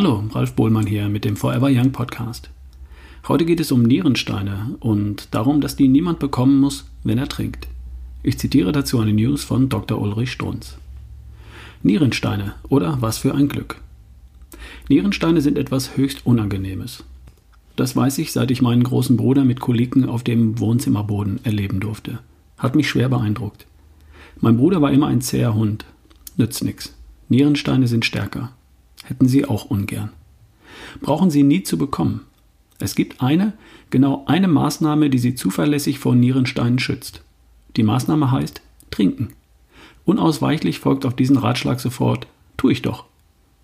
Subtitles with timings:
[0.00, 2.50] Hallo, Ralf Bohlmann hier mit dem Forever Young Podcast.
[3.26, 7.66] Heute geht es um Nierensteine und darum, dass die niemand bekommen muss, wenn er trinkt.
[8.22, 10.00] Ich zitiere dazu eine News von Dr.
[10.00, 10.78] Ulrich Strunz.
[11.82, 13.80] Nierensteine oder was für ein Glück.
[14.88, 17.02] Nierensteine sind etwas höchst Unangenehmes.
[17.74, 22.20] Das weiß ich, seit ich meinen großen Bruder mit Koliken auf dem Wohnzimmerboden erleben durfte.
[22.56, 23.66] Hat mich schwer beeindruckt.
[24.40, 25.86] Mein Bruder war immer ein zäher Hund.
[26.36, 26.94] Nützt nix.
[27.28, 28.52] Nierensteine sind stärker
[29.08, 30.10] hätten Sie auch ungern.
[31.00, 32.22] Brauchen Sie nie zu bekommen.
[32.78, 33.54] Es gibt eine,
[33.90, 37.22] genau eine Maßnahme, die Sie zuverlässig vor Nierensteinen schützt.
[37.76, 39.30] Die Maßnahme heißt Trinken.
[40.04, 43.04] Unausweichlich folgt auf diesen Ratschlag sofort Tu ich doch.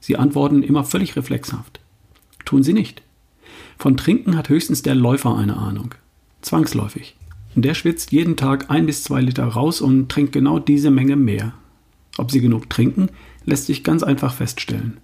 [0.00, 1.80] Sie antworten immer völlig reflexhaft.
[2.44, 3.02] Tun Sie nicht.
[3.78, 5.94] Von Trinken hat höchstens der Läufer eine Ahnung.
[6.42, 7.16] Zwangsläufig.
[7.54, 11.54] Der schwitzt jeden Tag ein bis zwei Liter raus und trinkt genau diese Menge mehr.
[12.18, 13.08] Ob Sie genug trinken,
[13.44, 14.98] lässt sich ganz einfach feststellen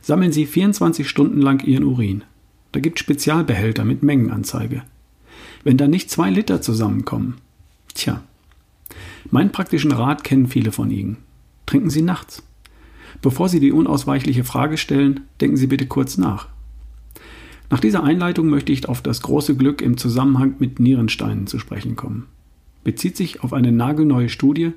[0.00, 2.24] sammeln Sie 24 Stunden lang Ihren Urin.
[2.72, 4.82] Da gibt Spezialbehälter mit Mengenanzeige.
[5.64, 7.36] Wenn da nicht zwei Liter zusammenkommen,
[7.94, 8.22] tja.
[9.30, 11.16] Meinen praktischen Rat kennen viele von Ihnen.
[11.66, 12.42] Trinken Sie nachts.
[13.22, 16.48] Bevor Sie die unausweichliche Frage stellen, denken Sie bitte kurz nach.
[17.70, 21.96] Nach dieser Einleitung möchte ich auf das große Glück im Zusammenhang mit Nierensteinen zu sprechen
[21.96, 22.26] kommen.
[22.84, 24.72] Bezieht sich auf eine nagelneue Studie,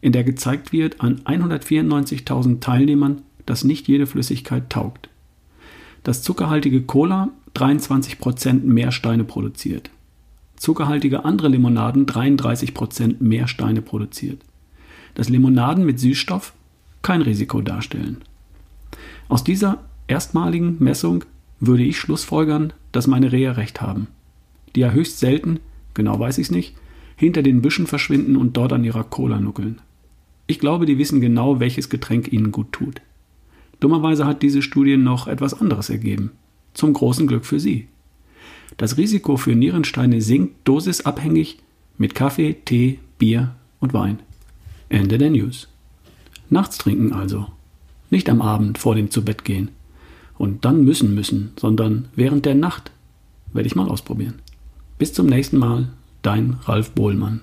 [0.00, 5.08] in der gezeigt wird, an 194.000 Teilnehmern dass nicht jede Flüssigkeit taugt.
[6.02, 9.90] Das zuckerhaltige Cola 23% mehr Steine produziert.
[10.56, 14.42] Zuckerhaltige andere Limonaden 33% mehr Steine produziert.
[15.14, 16.52] Dass Limonaden mit Süßstoff
[17.02, 18.18] kein Risiko darstellen.
[19.28, 21.24] Aus dieser erstmaligen Messung
[21.60, 24.08] würde ich schlussfolgern, dass meine Rehe recht haben,
[24.74, 25.60] die ja höchst selten,
[25.94, 26.74] genau weiß ich es nicht,
[27.16, 29.80] hinter den Büschen verschwinden und dort an ihrer Cola nuckeln.
[30.46, 33.00] Ich glaube, die wissen genau, welches Getränk ihnen gut tut.
[33.80, 36.32] Dummerweise hat diese Studie noch etwas anderes ergeben.
[36.74, 37.88] Zum großen Glück für Sie.
[38.76, 41.58] Das Risiko für Nierensteine sinkt dosisabhängig
[41.98, 44.20] mit Kaffee, Tee, Bier und Wein.
[44.88, 45.68] Ende der News.
[46.48, 47.46] Nachts trinken also.
[48.10, 49.70] Nicht am Abend vor dem Zubettgehen.
[50.36, 52.90] Und dann müssen müssen, sondern während der Nacht.
[53.52, 54.40] Werde ich mal ausprobieren.
[54.98, 55.88] Bis zum nächsten Mal,
[56.22, 57.40] dein Ralf Bohlmann.